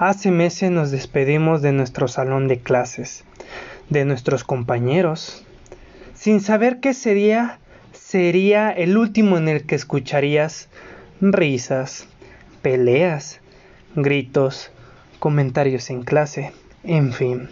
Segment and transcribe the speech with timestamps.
[0.00, 3.22] Hace meses nos despedimos de nuestro salón de clases,
[3.90, 5.44] de nuestros compañeros,
[6.14, 7.58] sin saber que sería
[7.92, 10.70] sería el último en el que escucharías
[11.20, 12.06] risas,
[12.62, 13.40] peleas,
[13.94, 14.70] gritos,
[15.18, 17.50] comentarios en clase, en fin.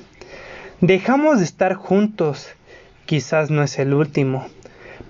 [0.81, 2.49] Dejamos de estar juntos,
[3.05, 4.49] quizás no es el último,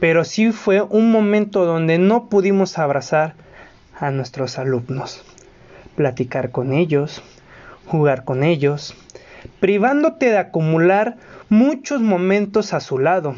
[0.00, 3.36] pero sí fue un momento donde no pudimos abrazar
[3.96, 5.24] a nuestros alumnos,
[5.98, 7.24] platicar con ellos,
[7.84, 8.94] jugar con ellos,
[9.58, 11.16] privándote de acumular
[11.48, 13.34] muchos momentos a su lado,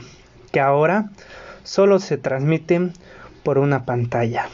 [0.52, 1.08] que ahora
[1.64, 2.92] solo se transmiten
[3.44, 4.50] por una pantalla.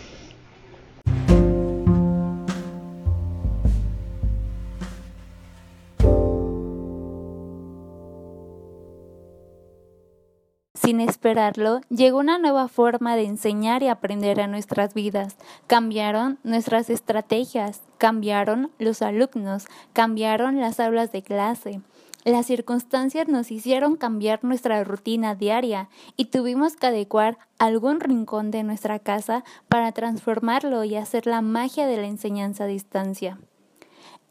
[10.86, 15.36] Sin esperarlo, llegó una nueva forma de enseñar y aprender a nuestras vidas.
[15.66, 21.80] Cambiaron nuestras estrategias, cambiaron los alumnos, cambiaron las aulas de clase.
[22.24, 28.62] Las circunstancias nos hicieron cambiar nuestra rutina diaria y tuvimos que adecuar algún rincón de
[28.62, 33.40] nuestra casa para transformarlo y hacer la magia de la enseñanza a distancia.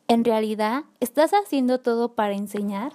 [0.07, 2.93] ¿En realidad estás haciendo todo para enseñar?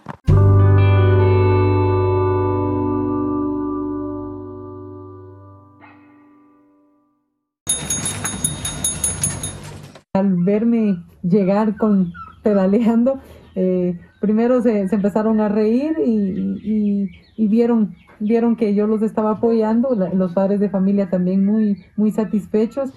[10.21, 13.21] Al verme llegar con pedaleando,
[13.55, 20.33] eh, primero se, empezaron a reír y, vieron, vieron que yo los estaba apoyando, los
[20.33, 22.91] padres de familia también muy, muy satisfechos.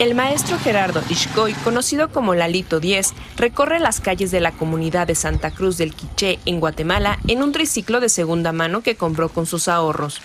[0.00, 5.14] El maestro Gerardo Ishkoy, conocido como Lalito 10, recorre las calles de la comunidad de
[5.14, 9.46] Santa Cruz del Quiché, en Guatemala, en un triciclo de segunda mano que compró con
[9.46, 10.20] sus ahorros.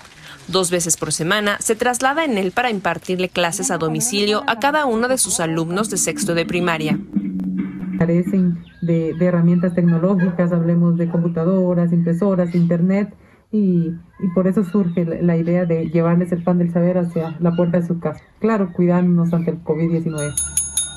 [0.51, 4.87] Dos veces por semana se traslada en él para impartirle clases a domicilio a cada
[4.87, 6.99] uno de sus alumnos de sexto de primaria.
[7.99, 13.13] Carecen de, herramientas tecnológicas, hablemos de computadoras, impresoras, internet,
[13.51, 13.91] y,
[14.33, 17.87] por eso surge la idea de llevarles el pan del saber hacia la puerta de
[17.87, 18.21] su casa.
[18.39, 20.33] Claro, cuidándonos ante el COVID-19.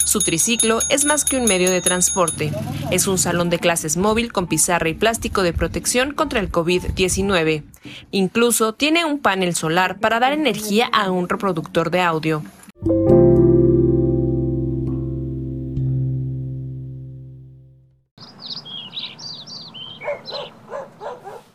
[0.07, 2.53] Su triciclo es más que un medio de transporte.
[2.91, 7.65] Es un salón de clases móvil con pizarra y plástico de protección contra el COVID-19.
[8.10, 12.43] Incluso tiene un panel solar para dar energía a un reproductor de audio.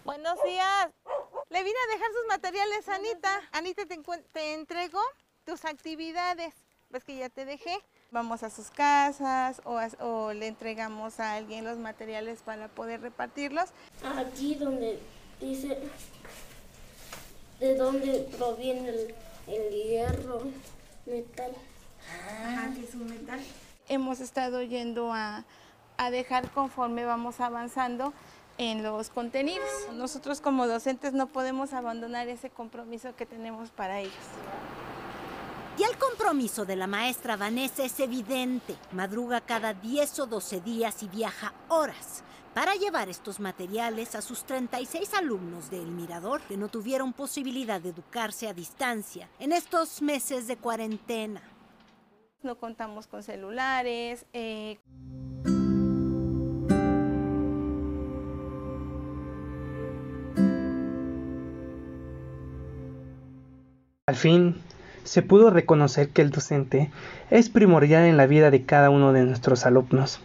[0.03, 0.89] Buenos días.
[1.49, 3.41] Le vine a dejar sus materiales, Anita.
[3.51, 3.99] Anita, te,
[4.31, 4.99] te entrego
[5.45, 6.53] tus actividades.
[6.89, 7.81] ¿Ves que ya te dejé?
[8.11, 13.69] vamos a sus casas o, le entregamos a alguien los materiales para poder repartirlos.
[14.03, 14.99] Aquí donde
[15.39, 15.77] dice
[17.59, 18.89] de dónde proviene
[19.47, 20.43] el, hierro,
[21.05, 21.51] metal.
[22.09, 23.39] Ajá, que es un metal.
[23.89, 25.43] Hemos estado yendo a,
[25.97, 28.13] a dejar conforme vamos avanzando
[28.57, 29.69] en los contenidos.
[29.93, 34.13] Nosotros como docentes no podemos abandonar ese compromiso que tenemos para ellos.
[35.97, 38.75] El compromiso de la maestra Vanessa es evidente.
[38.91, 44.43] Madruga cada 10 o 12 días y viaja horas para llevar estos materiales a sus
[44.43, 50.03] 36 alumnos de El Mirador que no tuvieron posibilidad de educarse a distancia en estos
[50.03, 51.41] meses de cuarentena.
[52.43, 54.27] No contamos con celulares.
[54.33, 54.77] Eh,
[64.05, 64.55] Al fin,
[65.07, 66.91] se pudo reconocer que el docente
[67.29, 70.19] es primordial en la vida de cada uno de nuestros alumnos.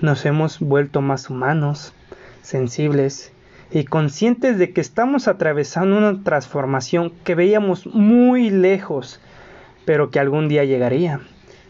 [0.00, 1.94] Nos hemos vuelto más humanos,
[2.42, 3.32] sensibles
[3.70, 9.20] y conscientes de que estamos atravesando una transformación que veíamos muy lejos,
[9.84, 11.20] pero que algún día llegaría.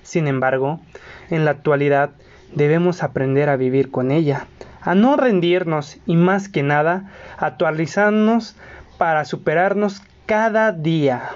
[0.03, 0.81] Sin embargo,
[1.29, 2.13] en la actualidad
[2.55, 4.47] debemos aprender a vivir con ella,
[4.81, 8.57] a no rendirnos y más que nada actualizarnos
[8.97, 11.33] para superarnos cada día.